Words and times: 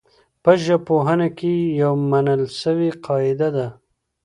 په 0.43 0.51
ژبپوهنه 0.65 1.27
کي 1.39 1.53
يوه 1.81 1.97
منل 2.11 2.41
سوې 2.61 2.89
قاعده 3.05 3.49
ده. 3.55 3.67